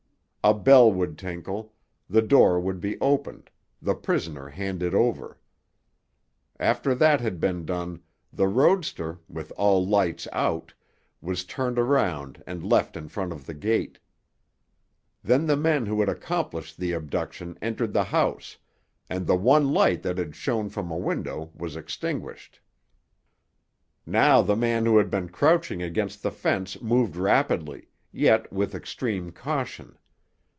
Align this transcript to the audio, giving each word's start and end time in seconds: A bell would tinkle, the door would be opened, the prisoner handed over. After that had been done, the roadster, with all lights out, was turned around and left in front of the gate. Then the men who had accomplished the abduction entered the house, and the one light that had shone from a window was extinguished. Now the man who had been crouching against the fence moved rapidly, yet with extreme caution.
A 0.43 0.55
bell 0.55 0.91
would 0.91 1.19
tinkle, 1.19 1.71
the 2.09 2.23
door 2.23 2.59
would 2.59 2.79
be 2.79 2.99
opened, 2.99 3.51
the 3.79 3.93
prisoner 3.93 4.49
handed 4.49 4.95
over. 4.95 5.37
After 6.59 6.95
that 6.95 7.21
had 7.21 7.39
been 7.39 7.63
done, 7.63 8.01
the 8.33 8.47
roadster, 8.47 9.19
with 9.29 9.53
all 9.55 9.85
lights 9.85 10.27
out, 10.33 10.73
was 11.21 11.43
turned 11.45 11.77
around 11.77 12.41
and 12.47 12.63
left 12.67 12.97
in 12.97 13.07
front 13.07 13.31
of 13.33 13.45
the 13.45 13.53
gate. 13.53 13.99
Then 15.23 15.45
the 15.45 15.55
men 15.55 15.85
who 15.85 15.99
had 15.99 16.09
accomplished 16.09 16.77
the 16.79 16.93
abduction 16.93 17.55
entered 17.61 17.93
the 17.93 18.05
house, 18.05 18.57
and 19.11 19.27
the 19.27 19.35
one 19.35 19.71
light 19.75 20.01
that 20.01 20.17
had 20.17 20.35
shone 20.35 20.69
from 20.69 20.89
a 20.89 20.97
window 20.97 21.51
was 21.55 21.75
extinguished. 21.75 22.59
Now 24.07 24.41
the 24.41 24.55
man 24.57 24.87
who 24.87 24.97
had 24.97 25.11
been 25.11 25.29
crouching 25.29 25.83
against 25.83 26.23
the 26.23 26.31
fence 26.31 26.81
moved 26.81 27.15
rapidly, 27.15 27.89
yet 28.11 28.51
with 28.51 28.73
extreme 28.73 29.31
caution. 29.31 29.99